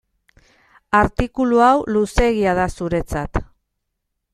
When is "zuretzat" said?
2.79-3.45